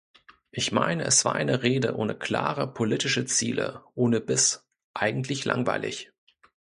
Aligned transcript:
Ich 0.49 0.71
meine, 0.71 1.03
es 1.03 1.25
war 1.25 1.35
eine 1.35 1.61
Rede 1.61 1.95
ohne 1.95 2.17
klare 2.17 2.65
politische 2.73 3.25
Ziele, 3.25 3.83
ohne 3.93 4.19
Biss, 4.19 4.65
eigentlich 4.95 5.45
langweilig. 5.45 6.11